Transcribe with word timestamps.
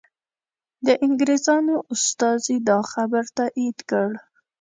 د 0.85 0.87
انګریزانو 1.05 1.75
استازي 1.93 2.57
دا 2.69 2.79
خبر 2.91 3.23
تایید 3.37 3.77
کړ. 3.89 4.09